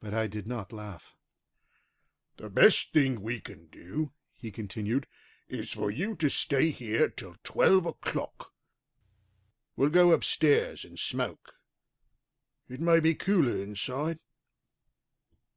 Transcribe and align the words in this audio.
But 0.00 0.14
I 0.14 0.28
did 0.28 0.46
not 0.46 0.72
laugh. 0.72 1.16
"The 2.36 2.48
best 2.48 2.92
thing 2.92 3.20
we 3.20 3.40
can 3.40 3.66
do," 3.66 4.12
he 4.36 4.52
continued, 4.52 5.08
"is 5.48 5.72
for 5.72 5.90
you 5.90 6.14
to 6.14 6.30
stay 6.30 6.70
here 6.70 7.08
till 7.08 7.34
twelve 7.42 7.84
o'clock. 7.84 8.54
We'll 9.74 9.90
go 9.90 10.12
upstairs 10.12 10.84
and 10.84 10.96
smoke; 10.96 11.54
it 12.68 12.78
may 12.80 13.00
be 13.00 13.16
cooler 13.16 13.56
inside." 13.60 14.20